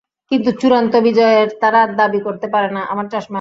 কিন্তু 0.31 0.49
চূড়ান্ত 0.51 0.93
বিজয়ের 0.97 1.49
তারা 1.61 1.81
দাবি 1.97 2.19
করতে 2.19 2.47
পারে 2.47 2.69
না। 2.69 2.81